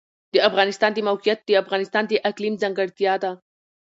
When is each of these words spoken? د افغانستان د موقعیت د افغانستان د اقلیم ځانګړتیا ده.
د 0.33 0.35
افغانستان 0.49 0.91
د 0.93 0.99
موقعیت 1.09 1.39
د 1.45 1.49
افغانستان 1.63 2.03
د 2.07 2.13
اقلیم 2.29 2.53
ځانګړتیا 2.61 3.13
ده. 3.23 3.31